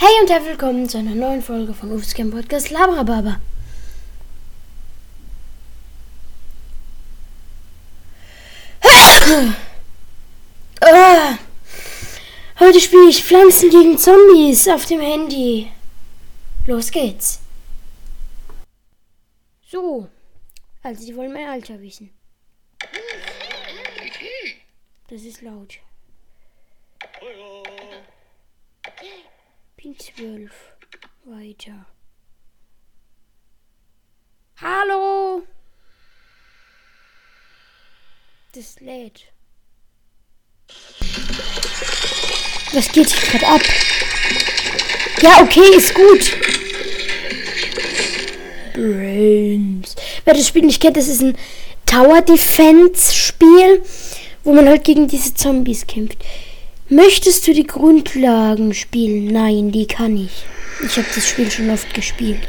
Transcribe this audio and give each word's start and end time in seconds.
Hey 0.00 0.12
und 0.22 0.30
herzlich 0.30 0.52
willkommen 0.52 0.88
zu 0.88 0.98
einer 0.98 1.16
neuen 1.16 1.42
Folge 1.42 1.74
von 1.74 1.90
Ufs 1.90 2.14
Camp 2.14 2.32
Podcast 2.32 2.70
Labrababa. 2.70 3.40
Ah, 10.80 11.36
heute 12.60 12.78
spiele 12.80 13.08
ich 13.08 13.24
Pflanzen 13.24 13.70
gegen 13.70 13.98
Zombies 13.98 14.68
auf 14.68 14.86
dem 14.86 15.00
Handy. 15.00 15.68
Los 16.68 16.92
geht's. 16.92 17.40
So, 19.66 20.08
also 20.84 21.04
die 21.04 21.16
wollen 21.16 21.32
mein 21.32 21.48
Alter 21.48 21.80
wissen. 21.80 22.10
Das 25.08 25.22
ist 25.22 25.42
laut. 25.42 25.80
Bin 29.80 29.96
zwölf. 29.96 30.50
Weiter. 31.24 31.86
Hallo! 34.60 35.44
Das 38.52 38.80
lädt. 38.80 39.30
Was 42.72 42.90
geht 42.90 43.08
hier 43.08 43.30
gerade 43.30 43.46
ab? 43.46 43.60
Ja, 45.22 45.42
okay, 45.42 45.76
ist 45.76 45.94
gut. 45.94 46.36
Brains. 48.74 49.94
Wer 50.24 50.34
das 50.34 50.48
Spiel 50.48 50.64
nicht 50.64 50.82
kennt, 50.82 50.96
das 50.96 51.06
ist 51.06 51.22
ein 51.22 51.38
Tower 51.86 52.20
Defense 52.22 53.14
Spiel, 53.14 53.84
wo 54.42 54.52
man 54.52 54.66
halt 54.68 54.82
gegen 54.82 55.06
diese 55.06 55.34
Zombies 55.34 55.86
kämpft. 55.86 56.18
Möchtest 56.90 57.46
du 57.46 57.52
die 57.52 57.66
Grundlagen 57.66 58.72
spielen? 58.72 59.26
Nein, 59.26 59.70
die 59.70 59.86
kann 59.86 60.16
ich. 60.16 60.46
Ich 60.82 60.96
habe 60.96 61.06
das 61.14 61.28
Spiel 61.28 61.50
schon 61.50 61.68
oft 61.68 61.92
gespielt. 61.92 62.40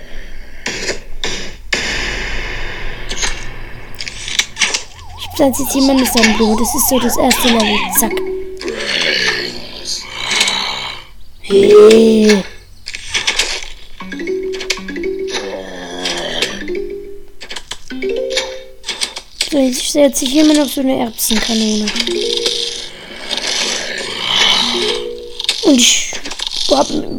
Ich 5.19 5.35
pflanze 5.35 5.63
jetzt 5.63 5.75
jemanden 5.75 6.05
sein 6.05 6.37
Blut. 6.37 6.61
Das 6.61 6.73
ist 6.73 6.87
so 6.87 6.99
das 6.99 7.17
erste 7.17 7.49
Level. 7.49 7.75
Zack. 7.99 8.13
Hey. 11.41 12.43
So, 19.51 19.57
jetzt 19.57 19.91
setze 19.91 20.23
ich 20.23 20.35
immer 20.37 20.53
noch 20.53 20.69
so 20.69 20.79
eine 20.79 20.99
Erbsenkanone. 20.99 21.87
Und 25.69 25.77
ich 25.77 26.11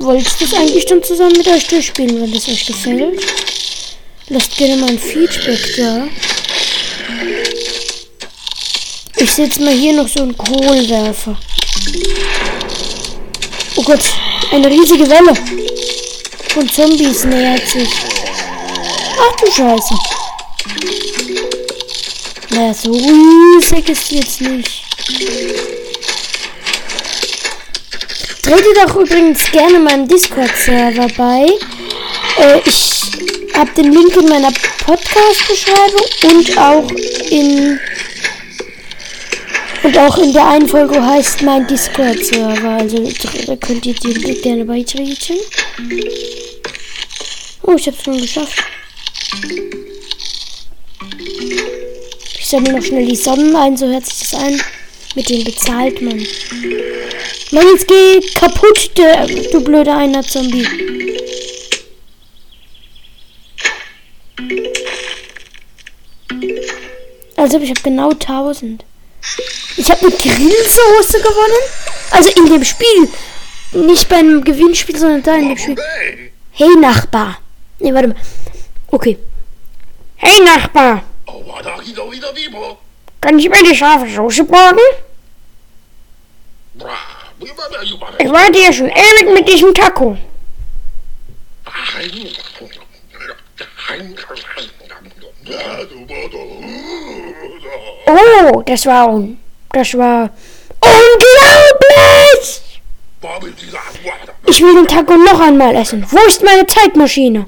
wollte 0.01 0.29
das 0.41 0.55
eigentlich 0.55 0.85
dann 0.87 1.05
zusammen 1.05 1.37
mit 1.37 1.47
euch 1.47 1.69
durchspielen, 1.69 2.21
wenn 2.21 2.33
das 2.33 2.49
euch 2.49 2.67
gefällt. 2.67 3.21
Lasst 4.29 4.57
gerne 4.57 4.77
mal 4.77 4.91
ein 4.91 4.99
Feedback 4.99 5.77
da. 5.77 6.09
Ich 9.19 9.31
setze 9.31 9.63
mal 9.63 9.73
hier 9.73 9.93
noch 9.93 10.09
so 10.09 10.23
einen 10.23 10.37
Kohlwerfer. 10.37 11.39
Oh 13.77 13.83
Gott, 13.85 14.03
eine 14.51 14.69
riesige 14.69 15.09
Welle 15.09 15.33
von 16.49 16.69
Zombies 16.69 17.23
nähert 17.23 17.69
sich. 17.69 17.89
Ach 19.17 19.37
du 19.37 19.47
Scheiße. 19.47 19.95
Naja, 22.51 22.75
so 22.75 22.91
riesig 22.91 23.89
ist 23.89 24.11
jetzt 24.11 24.41
nicht. 24.41 24.83
Tretet 28.51 28.79
doch 28.79 28.97
übrigens 28.97 29.49
gerne 29.53 29.79
meinem 29.79 30.09
Discord-Server 30.09 31.07
bei. 31.17 31.47
Äh, 32.37 32.59
ich 32.67 33.01
habe 33.55 33.71
den 33.77 33.93
Link 33.93 34.17
in 34.17 34.29
meiner 34.29 34.51
Podcast-Beschreibung 34.85 36.03
und 36.25 36.59
auch 36.59 36.91
in 37.31 37.79
und 39.85 39.99
auch 39.99 40.19
in 40.19 40.33
der 40.33 40.49
einen 40.49 40.67
Folge 40.67 41.01
heißt 41.01 41.43
mein 41.43 41.65
Discord-Server. 41.69 42.71
Also 42.71 43.09
da 43.47 43.55
könnt 43.55 43.87
ihr 43.87 43.95
den 43.95 44.43
gerne 44.43 44.65
beitreten. 44.65 45.37
Oh, 47.63 47.75
ich 47.77 47.87
hab's 47.87 48.03
schon 48.03 48.21
geschafft. 48.21 48.65
Ich 52.37 52.49
sammle 52.49 52.73
noch 52.73 52.83
schnell 52.83 53.07
die 53.07 53.15
Sonnen 53.15 53.55
ein, 53.55 53.77
so 53.77 53.87
hört 53.87 54.07
sich 54.07 54.29
das 54.29 54.35
ein. 54.43 54.61
Mit 55.15 55.29
denen 55.29 55.45
bezahlt 55.45 56.03
man. 56.03 56.27
Jetzt 57.51 57.89
geh 57.89 58.21
kaputt, 58.37 58.91
du 58.97 59.65
blöder 59.65 59.97
einer 59.97 60.23
Zombie. 60.23 60.67
Also 67.37 67.59
ich 67.59 67.71
habe 67.71 67.81
genau 67.83 68.11
1000. 68.11 68.85
Ich 69.77 69.91
habe 69.91 70.01
eine 70.01 70.11
Grillsoße 70.11 71.19
gewonnen. 71.19 71.63
Also 72.13 72.31
in 72.31 72.47
dem 72.47 72.65
Spiel. 72.65 73.09
Nicht 73.73 74.09
beim 74.09 74.45
Gewinnspiel, 74.45 74.97
sondern 74.97 75.23
da 75.23 75.35
in 75.35 75.49
dem 75.49 75.59
Spiel. 75.59 75.77
Hey 76.53 76.77
Nachbar. 76.79 77.39
Ne, 77.81 77.93
warte 77.93 78.09
mal. 78.09 78.17
Okay. 78.93 79.19
Hey 80.17 80.41
Nachbar. 80.45 81.03
Kann 83.21 83.39
ich 83.39 83.49
mir 83.49 83.63
die 83.65 83.75
scharfe 83.75 84.09
Soße 84.09 84.45
borgen? 84.45 84.79
Ich 88.19 88.31
war 88.31 88.51
dir 88.51 88.73
schon 88.73 88.89
ewig 88.89 89.35
mit 89.35 89.49
diesem 89.49 89.75
Taco. 89.75 90.17
Oh, 98.07 98.63
das 98.63 98.87
war 98.87 99.09
un 99.09 99.39
das 99.73 99.95
war 99.97 100.31
unglaublich. 100.81 102.61
Ich 104.47 104.61
will 104.63 104.75
den 104.75 104.87
Taco 104.87 105.17
noch 105.17 105.41
einmal 105.41 105.77
essen. 105.77 106.05
Wo 106.11 106.19
ist 106.27 106.43
meine 106.43 106.67
Zeitmaschine? 106.67 107.47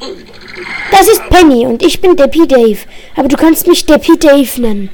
Das 0.91 1.09
ist 1.09 1.29
Penny 1.31 1.67
und 1.67 1.83
ich 1.83 2.01
bin 2.01 2.15
Deppy 2.15 2.47
Dave. 2.47 2.79
Aber 3.17 3.29
du 3.29 3.37
kannst 3.37 3.67
mich 3.67 3.85
Deppy 3.87 4.19
Dave 4.19 4.61
nennen. 4.61 4.91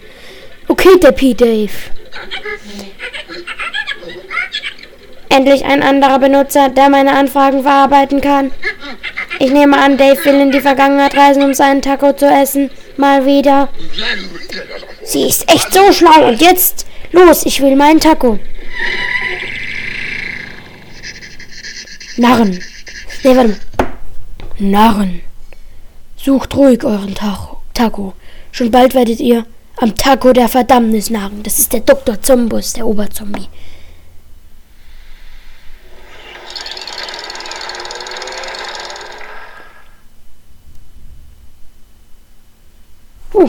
Okay, 0.68 0.98
Deppy 0.98 1.34
Dave. 1.34 1.72
Endlich 5.30 5.64
ein 5.64 5.82
anderer 5.82 6.18
Benutzer, 6.18 6.70
der 6.70 6.88
meine 6.88 7.12
Anfragen 7.12 7.62
verarbeiten 7.62 8.20
kann. 8.20 8.50
Ich 9.38 9.50
nehme 9.50 9.78
an, 9.78 9.96
Dave 9.96 10.24
will 10.24 10.40
in 10.40 10.50
die 10.50 10.60
Vergangenheit 10.60 11.16
reisen, 11.16 11.42
um 11.42 11.54
seinen 11.54 11.82
Taco 11.82 12.12
zu 12.12 12.26
essen. 12.26 12.70
Mal 12.96 13.26
wieder. 13.26 13.68
Sie 15.04 15.26
ist 15.26 15.48
echt 15.52 15.72
so 15.72 15.92
schlau. 15.92 16.28
Und 16.28 16.40
jetzt, 16.40 16.86
los, 17.12 17.44
ich 17.46 17.60
will 17.60 17.76
meinen 17.76 18.00
Taco. 18.00 18.38
Narren. 22.16 22.60
Nee, 23.22 23.36
warte 23.36 23.48
mal. 23.48 23.58
Narren. 24.58 25.20
Sucht 26.16 26.56
ruhig 26.56 26.82
euren 26.84 27.14
Taco. 27.14 27.58
Taco. 27.74 28.14
Schon 28.50 28.70
bald 28.70 28.94
werdet 28.94 29.20
ihr 29.20 29.46
am 29.76 29.94
Taco 29.94 30.32
der 30.32 30.48
Verdammnis 30.48 31.10
nagen. 31.10 31.42
Das 31.44 31.58
ist 31.60 31.72
der 31.72 31.80
Dr. 31.80 32.20
Zombus, 32.20 32.72
der 32.72 32.86
Oberzombie. 32.86 33.46
Uh. 43.38 43.48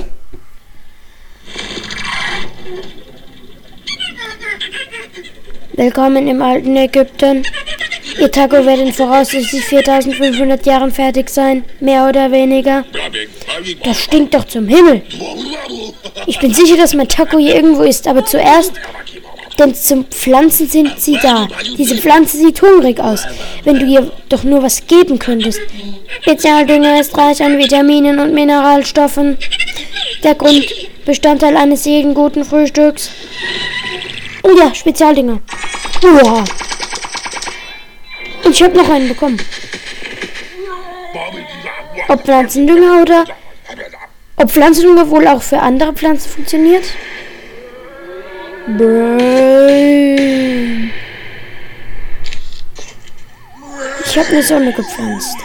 Willkommen 5.73 6.27
im 6.27 6.41
alten 6.41 6.75
Ägypten. 6.75 7.44
Ihr 8.19 8.31
Taco 8.31 8.66
wird 8.66 8.79
in 8.79 8.94
voraussichtlich 8.94 9.63
4500 9.66 10.65
Jahren 10.65 10.91
fertig 10.91 11.30
sein, 11.30 11.63
mehr 11.80 12.07
oder 12.07 12.31
weniger. 12.31 12.86
Das 13.83 14.03
stinkt 14.03 14.33
doch 14.33 14.45
zum 14.45 14.68
Himmel. 14.68 15.01
Ich 16.27 16.38
bin 16.39 16.53
sicher, 16.53 16.77
dass 16.77 16.94
mein 16.94 17.07
Taco 17.07 17.39
hier 17.39 17.56
irgendwo 17.56 17.83
ist, 17.83 18.07
aber 18.07 18.25
zuerst, 18.25 18.74
denn 19.59 19.75
zum 19.75 20.06
Pflanzen 20.06 20.68
sind 20.68 21.00
sie 21.00 21.18
da. 21.21 21.47
Diese 21.77 21.95
Pflanze 21.95 22.38
sieht 22.38 22.62
hungrig 22.62 23.00
aus. 23.00 23.25
Wenn 23.63 23.80
du 23.80 23.86
ihr 23.86 24.12
doch 24.30 24.44
nur 24.44 24.63
was 24.63 24.88
geben 24.88 25.19
könntest. 25.19 25.59
Spezialdünger 26.21 27.00
ist 27.00 27.18
reich 27.18 27.44
an 27.44 27.57
Vitaminen 27.57 28.19
und 28.19 28.33
Mineralstoffen. 28.33 29.38
Der 30.24 30.36
Grundbestandteil 30.36 31.56
eines 31.57 31.86
jeden 31.86 32.13
guten 32.13 32.44
Frühstücks. 32.44 33.12
Oh 34.44 34.51
ja, 34.57 34.74
Spezialdünger. 34.74 35.40
Uah. 36.04 36.44
Ich 38.50 38.63
habe 38.63 38.78
noch 38.78 38.90
einen 38.90 39.07
bekommen. 39.10 39.40
Ob 42.07 42.24
Pflanzendünger 42.24 43.01
oder 43.01 43.25
ob 44.36 44.51
Pflanzendünger 44.51 45.10
wohl 45.10 45.28
auch 45.28 45.42
für 45.42 45.60
andere 45.60 45.94
Pflanzen 45.94 46.30
funktioniert? 46.30 46.86
Ich 54.06 54.18
habe 54.18 54.28
eine 54.30 54.44
Sonne 54.44 54.74
gepflanzt. 54.74 55.38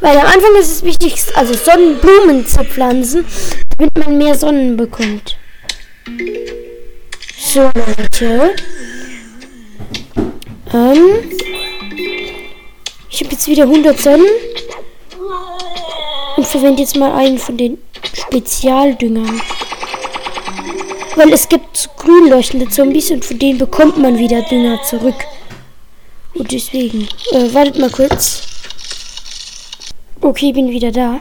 Weil 0.00 0.16
am 0.16 0.26
Anfang 0.26 0.56
ist 0.58 0.70
es 0.70 0.82
wichtig, 0.82 1.14
also 1.34 1.52
Sonnenblumen 1.52 2.46
zu 2.46 2.64
pflanzen, 2.64 3.26
damit 3.76 3.98
man 3.98 4.16
mehr 4.18 4.34
Sonnen 4.34 4.76
bekommt. 4.76 5.36
So, 7.38 7.70
Leute. 7.74 8.54
Ähm, 10.72 11.30
ich 13.10 13.20
habe 13.20 13.32
jetzt 13.32 13.46
wieder 13.48 13.64
100 13.64 13.98
Sonnen. 13.98 14.26
Und 16.36 16.46
verwende 16.46 16.80
jetzt 16.80 16.96
mal 16.96 17.12
einen 17.12 17.38
von 17.38 17.58
den 17.58 17.76
Spezialdüngern. 18.14 19.42
Weil 21.16 21.32
es 21.32 21.48
gibt 21.48 21.90
grün 21.98 22.30
leuchtende 22.30 22.68
Zombies 22.68 23.10
und 23.10 23.24
von 23.24 23.38
denen 23.38 23.58
bekommt 23.58 23.98
man 23.98 24.18
wieder 24.18 24.40
Dünger 24.42 24.80
zurück. 24.82 25.26
Und 26.34 26.50
deswegen. 26.52 27.08
Äh, 27.32 27.52
wartet 27.52 27.78
mal 27.78 27.90
kurz. 27.90 28.49
Okay, 30.22 30.52
bin 30.52 30.68
wieder 30.68 30.92
da. 30.92 31.18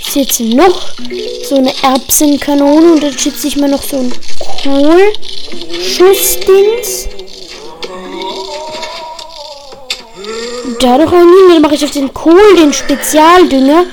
Ich 0.00 0.10
sehe 0.10 0.24
jetzt 0.24 0.40
noch 0.40 0.92
so 1.48 1.56
eine 1.56 1.72
Erbsenkanone 1.82 2.92
und 2.92 3.02
dann 3.02 3.18
schütze 3.18 3.48
ich 3.48 3.56
mal 3.56 3.70
noch 3.70 3.82
so 3.82 3.96
ein 3.96 4.12
Kohlschussdings. 4.62 7.08
Da 10.80 10.98
noch 10.98 11.12
einen 11.12 11.28
hin, 11.28 11.48
dann 11.48 11.62
mache 11.62 11.76
ich 11.76 11.84
auf 11.84 11.92
den 11.92 12.12
Kohl 12.12 12.56
den 12.58 12.74
Spezialdünger. 12.74 13.86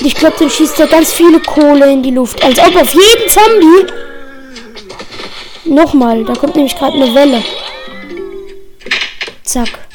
Und 0.00 0.06
ich 0.06 0.14
glaube, 0.14 0.36
dann 0.38 0.48
schießt 0.48 0.80
er 0.80 0.86
ganz 0.86 1.12
viele 1.12 1.40
Kohle 1.40 1.92
in 1.92 2.02
die 2.02 2.10
Luft. 2.10 2.42
Als 2.42 2.58
ob 2.58 2.74
auf 2.74 2.94
jeden 2.94 3.28
Zombie. 3.28 3.84
Nochmal, 5.66 6.24
da 6.24 6.32
kommt 6.34 6.56
nämlich 6.56 6.74
gerade 6.74 6.94
eine 6.94 7.14
Welle. 7.14 7.42
Zack. 9.44 9.85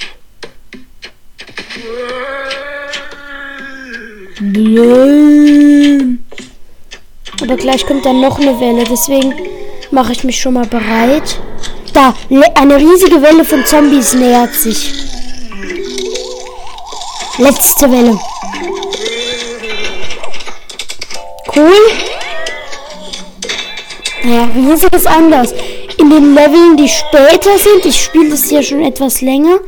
Aber 7.42 7.56
gleich 7.56 7.86
kommt 7.86 8.06
dann 8.06 8.20
noch 8.22 8.40
eine 8.40 8.60
Welle, 8.60 8.84
deswegen 8.84 9.34
mache 9.92 10.12
ich 10.12 10.24
mich 10.24 10.40
schon 10.40 10.54
mal 10.54 10.66
bereit. 10.66 11.40
Da, 11.94 12.14
eine 12.56 12.78
riesige 12.78 13.22
Welle 13.22 13.46
von 13.46 13.66
Zombies 13.66 14.14
nähert 14.14 14.54
sich. 14.54 14.92
Letzte 17.38 17.92
Welle. 17.92 18.20
Cool. 21.56 21.74
Naja, 24.24 24.50
riesig 24.56 24.94
ist 24.94 25.08
anders. 25.08 25.54
In 25.98 26.10
den 26.10 26.36
Leveln, 26.36 26.78
die 26.78 26.90
später 26.90 27.58
sind, 27.58 27.86
ich 27.86 28.04
spiele 28.04 28.30
das 28.30 28.50
ja 28.52 28.62
schon 28.62 28.84
etwas 28.84 29.22
länger, 29.22 29.60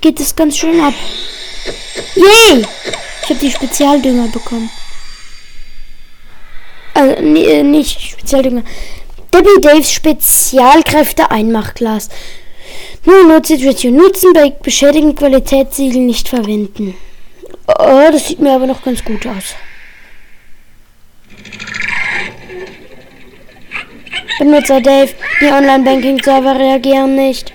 geht 0.00 0.20
es 0.20 0.34
ganz 0.34 0.56
schön 0.56 0.80
ab. 0.80 0.94
Yay! 2.14 2.64
Ich 3.28 3.34
habe 3.34 3.44
die 3.44 3.52
Spezialdünger 3.52 4.28
bekommen. 4.28 4.70
Also, 6.94 7.20
nee, 7.20 7.44
äh, 7.44 7.62
nicht 7.62 8.00
Spezialdünger. 8.00 8.62
Debbie 9.34 9.60
Daves 9.60 9.92
Spezialkräfte 9.92 11.30
Einmachglas. 11.30 12.08
Nur 13.04 13.24
Notsituation 13.24 13.96
nutzen, 13.96 14.32
bei 14.32 14.48
beschädigten 14.48 15.14
Qualitätssiegel 15.14 16.00
nicht 16.00 16.26
verwenden. 16.26 16.94
Oh, 17.66 18.08
das 18.10 18.28
sieht 18.28 18.38
mir 18.38 18.54
aber 18.54 18.66
noch 18.66 18.82
ganz 18.82 19.04
gut 19.04 19.26
aus. 19.26 19.54
Benutzer 24.38 24.80
Dave, 24.80 25.12
die 25.42 25.52
Online-Banking-Server 25.52 26.58
reagieren 26.58 27.14
nicht. 27.14 27.52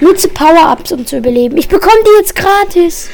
Nutze 0.00 0.28
Power-Ups, 0.28 0.92
um 0.92 1.06
zu 1.06 1.18
überleben. 1.18 1.56
Ich 1.56 1.68
bekomme 1.68 2.02
die 2.04 2.20
jetzt 2.20 2.34
gratis. 2.34 3.08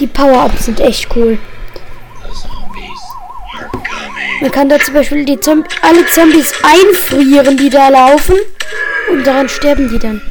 Die 0.00 0.06
Power-Ups 0.06 0.64
sind 0.64 0.80
echt 0.80 1.08
cool. 1.14 1.38
Man 4.40 4.50
kann 4.50 4.68
da 4.68 4.78
zum 4.78 4.94
Beispiel 4.94 5.24
die 5.24 5.38
Zomb 5.38 5.68
alle 5.82 6.06
Zombies 6.06 6.52
einfrieren, 6.62 7.56
die 7.56 7.70
da 7.70 7.88
laufen. 7.88 8.36
Und 9.10 9.26
daran 9.26 9.48
sterben 9.48 9.88
die 9.88 9.98
dann. 9.98 10.22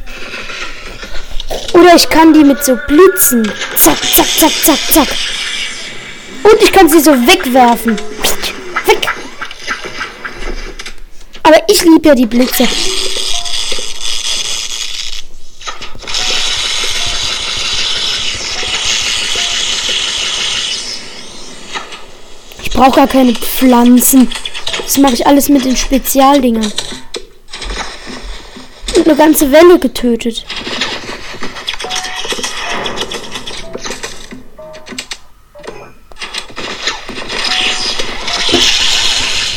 Oder 1.72 1.94
ich 1.94 2.08
kann 2.08 2.32
die 2.32 2.44
mit 2.44 2.64
so 2.64 2.76
Blitzen. 2.88 3.44
Zack, 3.76 3.98
zack, 4.02 4.26
zack, 4.26 4.52
zack, 4.64 4.78
zack. 4.92 5.08
Und 6.42 6.62
ich 6.62 6.72
kann 6.72 6.88
sie 6.88 7.00
so 7.00 7.12
wegwerfen. 7.12 7.96
Weg. 8.86 9.08
Aber 11.42 11.62
ich 11.68 11.84
liebe 11.84 12.08
ja 12.08 12.14
die 12.14 12.26
Blitze. 12.26 12.66
Brauche 22.80 22.96
gar 22.96 23.08
keine 23.08 23.34
Pflanzen. 23.34 24.32
Das 24.82 24.96
mache 24.96 25.12
ich 25.12 25.26
alles 25.26 25.50
mit 25.50 25.66
den 25.66 25.76
Spezialdingern. 25.76 26.72
Und 28.96 29.06
eine 29.06 29.16
ganze 29.16 29.52
Welle 29.52 29.78
getötet. 29.78 30.46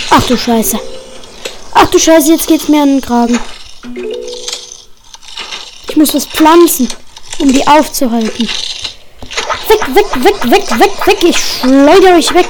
Ach 0.09 0.23
du 0.27 0.35
Scheiße. 0.35 0.77
Ach 1.75 1.87
du 1.87 1.99
Scheiße, 1.99 2.29
jetzt 2.33 2.47
geht's 2.47 2.67
mir 2.67 2.81
an 2.81 2.99
den 2.99 3.01
Kragen. 3.01 3.39
Ich 5.87 5.95
muss 5.95 6.13
was 6.13 6.25
pflanzen, 6.25 6.89
um 7.39 7.53
die 7.53 7.65
aufzuhalten. 7.65 8.49
Weg, 9.69 9.95
weg, 9.95 10.23
weg, 10.25 10.51
weg, 10.51 10.79
weg, 10.79 11.07
weg. 11.07 11.23
Ich 11.23 11.37
schleudere 11.37 12.15
euch 12.15 12.33
weg. 12.33 12.49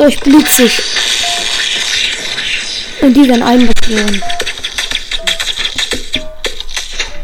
Und 0.00 0.06
euch 0.06 0.20
blitze 0.20 0.62
ich. 0.62 0.80
Und 3.02 3.12
die 3.12 3.28
dann 3.28 3.42
einbeschwören. 3.42 4.22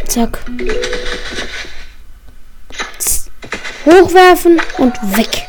Zack. 0.07 0.39
Hochwerfen 3.87 4.61
und 4.77 4.95
weg. 5.17 5.49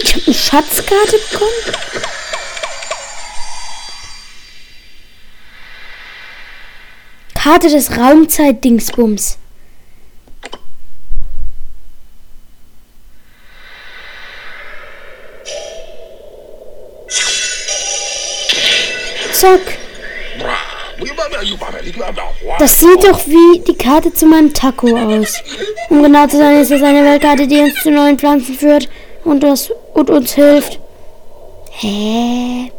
Ich 0.00 0.14
habe 0.14 0.24
eine 0.26 0.34
Schatzkarte 0.34 1.18
bekommen. 1.30 1.76
Karte 7.36 7.68
des 7.68 7.96
Raumzeit-Dingsbums. 7.96 9.38
Zack. 19.42 19.76
Das 22.60 22.78
sieht 22.78 23.02
doch 23.02 23.26
wie 23.26 23.58
die 23.58 23.74
Karte 23.74 24.14
zu 24.14 24.26
meinem 24.26 24.54
Taco 24.54 24.96
aus. 24.96 25.42
Um 25.90 26.00
genau 26.00 26.28
zu 26.28 26.36
sein, 26.36 26.60
ist 26.60 26.70
es 26.70 26.80
eine 26.80 27.02
Weltkarte, 27.02 27.48
die 27.48 27.58
uns 27.58 27.74
zu 27.82 27.90
neuen 27.90 28.16
Pflanzen 28.16 28.54
führt 28.54 28.88
und, 29.24 29.42
das, 29.42 29.72
und 29.94 30.10
uns 30.10 30.34
hilft. 30.34 30.78
Hä? 31.72 32.70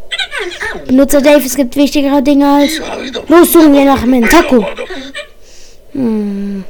Benutzer 0.87 1.19
Dave, 1.19 1.45
es 1.45 1.53
gibt 1.53 1.75
wichtigere 1.75 2.23
Dinge 2.23 2.49
als. 2.49 2.79
Los, 3.27 3.51
suchen 3.51 3.73
wir 3.73 3.83
nach 3.83 4.05
meinem 4.05 4.29
Taco. 4.29 4.65
Hm. 5.91 6.63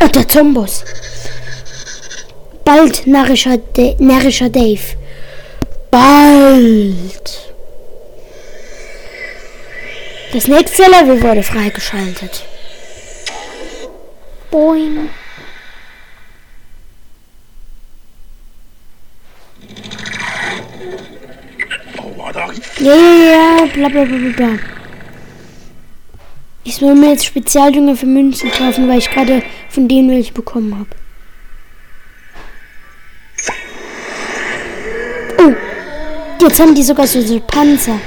Ach, 0.00 0.08
der 0.08 0.28
Zombos. 0.28 0.84
Bald, 2.62 3.06
närrischer, 3.06 3.58
närrischer 3.98 4.50
Dave. 4.50 4.96
Bald. 5.90 7.39
Das 10.32 10.46
nächste 10.46 10.82
Level 10.82 11.20
wurde 11.22 11.42
freigeschaltet. 11.42 12.44
Boing. 14.50 15.10
Ja, 22.78 22.94
ja, 22.94 23.30
ja, 23.32 23.66
bla 23.72 23.88
bla 23.88 24.04
bla 24.04 24.32
bla. 24.36 24.58
Ich 26.62 26.76
soll 26.76 26.94
mir 26.94 27.10
jetzt 27.10 27.26
Spezialdünger 27.26 27.96
für 27.96 28.06
Münzen 28.06 28.50
kaufen, 28.52 28.88
weil 28.88 28.98
ich 28.98 29.10
gerade 29.10 29.42
von 29.68 29.88
denen 29.88 30.10
welche 30.10 30.32
bekommen 30.32 30.78
habe. 30.78 30.90
Oh, 35.38 36.44
jetzt 36.44 36.60
haben 36.60 36.74
die 36.74 36.82
sogar 36.82 37.06
so, 37.06 37.20
so 37.20 37.40
Panzer. 37.40 37.98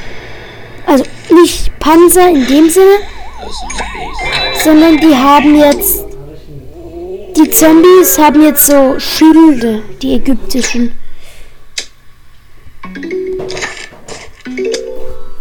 Also 0.86 1.04
nicht 1.34 1.80
Panzer 1.80 2.30
in 2.30 2.48
dem 2.48 2.70
Sinne, 2.70 2.98
sondern 4.64 4.98
die 4.98 5.16
haben 5.16 5.56
jetzt 5.56 6.06
die 7.36 7.50
Zombies 7.50 8.20
haben 8.20 8.44
jetzt 8.44 8.68
so 8.68 9.00
Schilde, 9.00 9.82
die 10.02 10.14
ägyptischen. 10.14 10.94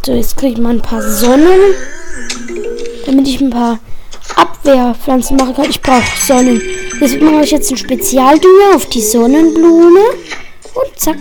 So, 0.05 0.13
jetzt 0.15 0.37
kriege 0.39 0.55
ich 0.55 0.59
mal 0.59 0.71
ein 0.71 0.81
paar 0.81 1.03
Sonnen, 1.03 1.75
damit 3.05 3.29
ich 3.29 3.41
ein 3.43 3.51
paar 3.51 3.79
Abwehrpflanzen 4.37 5.37
machen 5.37 5.55
kann. 5.55 5.69
Ich 5.69 5.83
brauche 5.83 6.03
Sonnen. 6.27 6.63
Deswegen 6.99 7.31
mache 7.31 7.45
ich 7.45 7.51
jetzt 7.51 7.71
ein 7.71 7.77
Spezialdünger 7.77 8.75
auf 8.75 8.87
die 8.87 9.03
Sonnenblume. 9.03 10.01
Und 10.75 10.99
zack. 10.99 11.19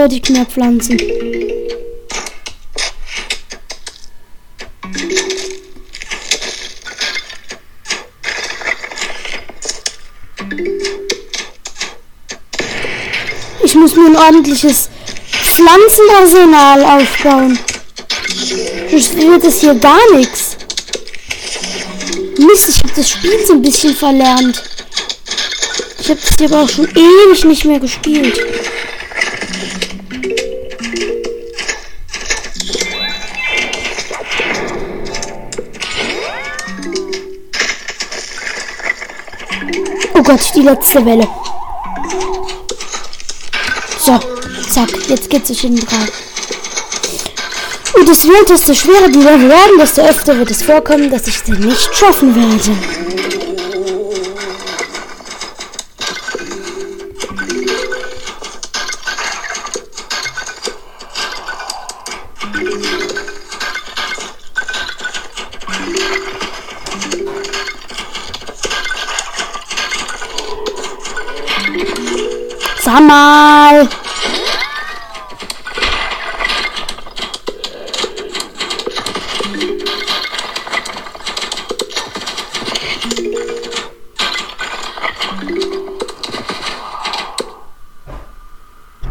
Eindeutig 0.00 0.30
mehr 0.30 0.46
Pflanzen. 0.46 0.98
Ich 13.62 13.74
muss 13.74 13.94
mir 13.94 14.06
ein 14.06 14.16
ordentliches 14.16 14.88
Pflanzenarsenal 15.30 16.84
aufbauen. 16.84 17.58
Sonst 18.90 19.16
wird 19.16 19.44
es 19.44 19.60
hier 19.60 19.74
gar 19.74 20.16
nichts. 20.16 20.56
Mist, 22.38 22.68
ich 22.70 22.78
habe 22.78 22.92
das 22.96 23.10
Spiel 23.10 23.46
so 23.46 23.52
ein 23.52 23.62
bisschen 23.62 23.94
verlernt. 23.94 24.62
Ich 26.00 26.08
habe 26.08 26.20
das 26.26 26.36
hier 26.38 26.46
aber 26.48 26.64
auch 26.64 26.68
schon 26.68 26.88
ewig 26.88 27.44
nicht 27.44 27.64
mehr 27.66 27.78
gespielt. 27.78 28.40
Gott, 40.30 40.52
die 40.54 40.62
letzte 40.62 41.04
Welle. 41.04 41.26
So, 43.98 44.16
zack, 44.68 44.88
jetzt 45.08 45.28
geht's 45.28 45.48
sich 45.48 45.62
hinten 45.62 45.84
dran. 45.84 46.08
Und 47.96 48.08
es 48.08 48.24
wird, 48.28 48.48
desto 48.48 48.72
schwerer 48.72 49.08
die 49.08 49.18
Level 49.18 49.48
werden, 49.48 49.78
desto 49.80 50.02
öfter 50.02 50.38
wird 50.38 50.52
es 50.52 50.62
vorkommen, 50.62 51.10
dass 51.10 51.26
ich 51.26 51.40
sie 51.40 51.50
nicht 51.50 51.92
schaffen 51.96 52.36
werde. 52.36 53.09
Sag 72.90 73.02
mal. 73.06 73.88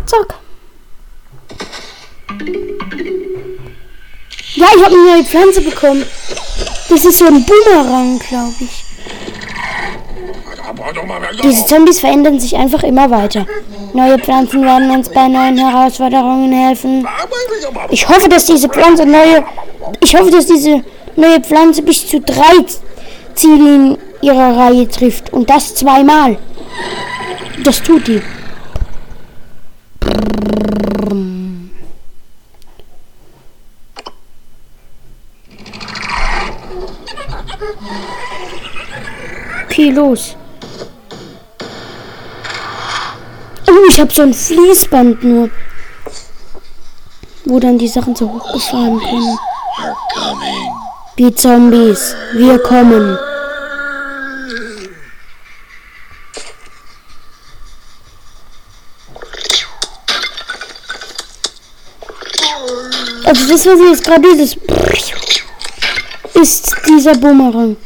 Zack. 0.06 0.36
Ja, 4.56 4.68
ich 4.76 4.84
habe 4.84 4.94
eine 4.94 5.04
neue 5.06 5.24
Pflanze 5.24 5.62
bekommen. 5.62 6.06
Das 6.90 7.06
ist 7.06 7.18
so 7.18 7.28
ein 7.28 7.46
Boomerang, 7.46 8.20
glaube 8.20 8.56
ich. 8.60 8.90
Diese 11.44 11.66
Zombies 11.66 12.00
verändern 12.00 12.40
sich 12.40 12.56
einfach 12.56 12.84
immer 12.84 13.10
weiter. 13.10 13.46
Neue 14.00 14.18
Pflanzen 14.18 14.64
werden 14.64 14.90
uns 14.92 15.10
bei 15.10 15.28
neuen 15.28 15.58
Herausforderungen 15.58 16.54
helfen. 16.54 17.06
Ich 17.90 18.08
hoffe, 18.08 18.30
dass 18.30 18.46
diese 18.46 18.70
Pflanze 18.70 19.06
neue. 19.06 19.44
Ich 20.00 20.16
hoffe, 20.16 20.32
dass 20.32 20.46
diese 20.46 20.86
neue 21.18 21.42
Pflanze 21.42 21.82
bis 21.82 22.08
zu 22.08 22.22
drei 22.22 22.64
Ziele 23.34 23.76
in 23.76 23.98
ihrer 24.22 24.56
Reihe 24.56 24.88
trifft. 24.88 25.34
Und 25.34 25.50
das 25.50 25.76
zweimal. 25.76 26.38
Das 27.66 27.84
tut 27.84 28.08
die. 28.08 28.22
Okay, 39.66 39.90
los. 39.90 40.38
Ich 43.88 44.00
habe 44.00 44.14
so 44.14 44.24
ein 44.24 44.34
Fließband 44.34 45.24
nur. 45.24 45.50
Wo 47.46 47.60
dann 47.60 47.78
die 47.78 47.88
Sachen 47.88 48.16
so 48.16 48.32
hochgefahren 48.32 49.00
können. 49.00 49.38
Die 51.18 51.34
Zombies, 51.34 52.16
wir 52.34 52.60
kommen. 52.60 53.18
Also 63.26 63.48
das, 63.48 63.66
was 63.66 63.80
jetzt 63.80 64.04
gerade 64.04 64.22
dieses 64.22 64.58
ist 66.34 66.76
dieser 66.88 67.16
Bumerang. 67.16 67.78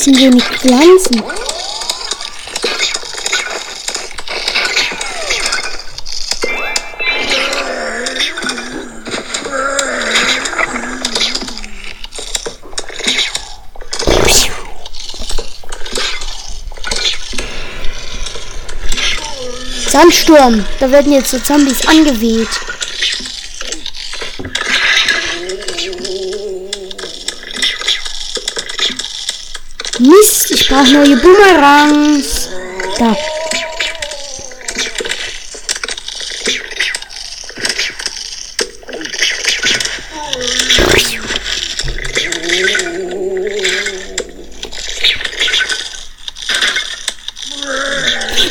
Ein 0.00 0.12
bisschen 0.12 0.32
wenig 0.32 0.44
Pflanzen. 0.44 1.22
Sandsturm. 19.86 20.64
Da 20.78 20.90
werden 20.90 21.12
jetzt 21.12 21.30
so 21.30 21.38
Zombies 21.40 21.86
angeweht. 21.86 22.48
Brauche 30.70 30.92
neue 30.92 31.16
Boomerangs. 31.16 32.48
Da. 32.96 33.16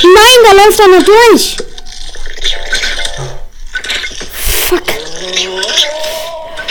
Nein, 0.04 0.40
da 0.44 0.52
läuft 0.52 0.82
einer 0.82 1.02
durch. 1.02 1.58
Fuck. 4.68 4.82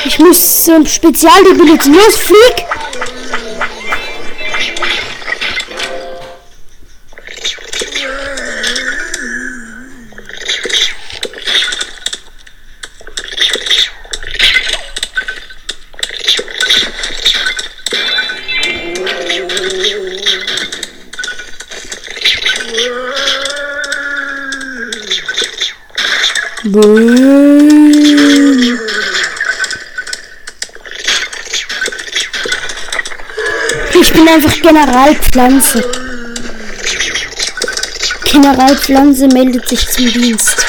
Ich 0.05 0.19
muss 0.19 0.65
so 0.67 0.75
ein 0.75 0.87
Spezialding 0.87 1.57
benutzen. 1.57 1.95
Ich 26.71 26.75
bin 34.13 34.29
einfach 34.29 34.53
Generalpflanze. 34.61 35.91
Generalpflanze 38.25 39.29
meldet 39.29 39.67
sich 39.67 39.89
zum 39.89 40.13
Dienst. 40.13 40.67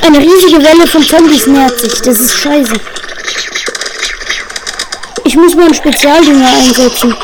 Eine 0.00 0.18
riesige 0.18 0.64
Welle 0.64 0.86
von 0.86 1.02
Zombies 1.02 1.46
nähert 1.46 1.78
sich. 1.78 1.92
Das 2.00 2.18
ist 2.20 2.38
scheiße. 2.38 2.72
Ich 5.24 5.36
muss 5.36 5.54
mal 5.54 5.64
einen 5.66 5.74
Spezialdünger 5.74 6.48
einsetzen. 6.48 7.14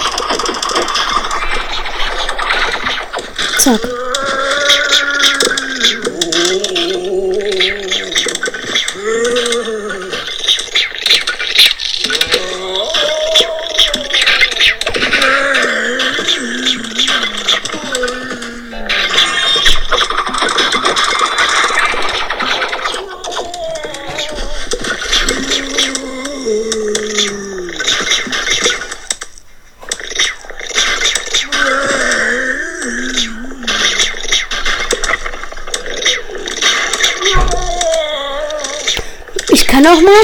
Ich 40.00 40.07
kann 40.07 40.14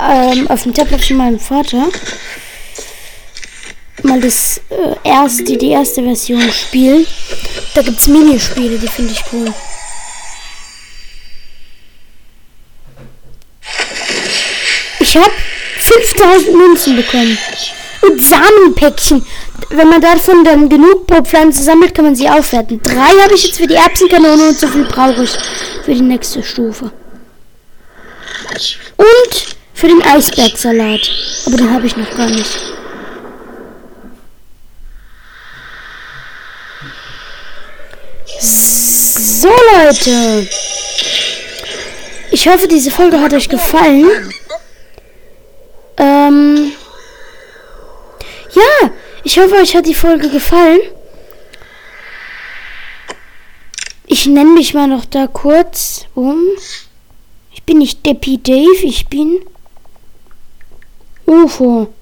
auch 0.00 0.28
mal 0.28 0.34
ähm, 0.34 0.50
auf 0.50 0.64
dem 0.64 0.74
Tablet 0.74 1.02
von 1.02 1.16
meinem 1.16 1.40
Vater 1.40 1.88
mal 4.02 4.20
das 4.20 4.60
äh, 4.68 5.08
erste, 5.08 5.56
die 5.56 5.70
erste 5.70 6.02
Version 6.02 6.52
spielen. 6.52 7.06
Da 7.74 7.80
gibt 7.80 7.98
es 7.98 8.06
Minispiele, 8.06 8.78
die 8.78 8.88
finde 8.88 9.12
ich 9.12 9.24
cool. 9.32 9.52
Ich 15.00 15.16
habe 15.16 15.32
5000 15.78 16.54
Münzen 16.54 16.96
bekommen. 16.96 17.38
Und 18.02 18.20
Samenpäckchen. 18.20 19.24
Wenn 19.70 19.88
man 19.88 20.02
davon 20.02 20.44
dann 20.44 20.68
genug 20.68 21.06
pro 21.06 21.22
Pflanze 21.22 21.62
sammelt, 21.62 21.94
kann 21.94 22.04
man 22.04 22.14
sie 22.14 22.28
aufwerten. 22.28 22.82
Drei 22.82 23.22
habe 23.22 23.34
ich 23.34 23.44
jetzt 23.44 23.56
für 23.56 23.66
die 23.66 23.74
Erbsenkanone 23.74 24.48
und 24.48 24.58
so 24.58 24.66
viel 24.66 24.84
brauche 24.84 25.24
ich 25.24 25.30
für 25.82 25.94
die 25.94 26.02
nächste 26.02 26.42
Stufe. 26.42 26.92
Und 28.96 29.56
für 29.74 29.88
den 29.88 30.02
Eisbergsalat. 30.02 31.10
Aber 31.46 31.56
den 31.56 31.72
habe 31.72 31.86
ich 31.86 31.96
noch 31.96 32.10
gar 32.16 32.28
nicht. 32.28 32.74
So 38.40 39.48
Leute. 39.48 40.48
Ich 42.30 42.48
hoffe, 42.48 42.66
diese 42.66 42.90
Folge 42.90 43.20
hat 43.20 43.32
euch 43.32 43.48
gefallen. 43.48 44.32
Ähm. 45.96 46.72
Ja, 48.52 48.90
ich 49.22 49.38
hoffe, 49.38 49.54
euch 49.56 49.76
hat 49.76 49.86
die 49.86 49.94
Folge 49.94 50.28
gefallen. 50.30 50.80
Ich 54.06 54.26
nenne 54.26 54.50
mich 54.50 54.74
mal 54.74 54.86
noch 54.86 55.04
da 55.04 55.26
kurz 55.26 56.06
um. 56.14 56.40
Bin 57.66 57.78
nicht 57.78 58.04
Deppy 58.04 58.38
Dave, 58.38 58.84
ich 58.84 59.06
bin 59.06 59.40
UFO. 61.26 61.92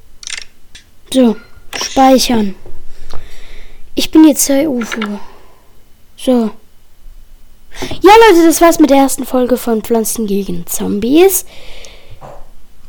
So, 1.13 1.37
speichern. 1.77 2.55
Ich 3.95 4.11
bin 4.11 4.27
jetzt 4.27 4.49
der 4.49 4.71
UFO. 4.71 5.21
So. 6.17 6.51
Ja, 7.81 8.13
Leute, 8.29 8.47
das 8.47 8.61
war's 8.61 8.79
mit 8.79 8.91
der 8.91 8.99
ersten 8.99 9.25
Folge 9.25 9.57
von 9.57 9.83
Pflanzen 9.83 10.27
gegen 10.27 10.67
Zombies. 10.67 11.45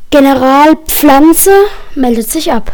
General 0.10 0.76
Pflanze 0.88 1.52
meldet 1.96 2.30
sich 2.30 2.52
ab. 2.52 2.72